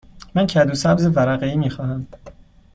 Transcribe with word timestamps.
من 0.35 0.47
کدو 0.47 0.73
سبز 0.75 1.05
ورقه 1.15 1.45
ای 1.45 1.55
می 1.55 1.69
خواهم. 1.69 2.07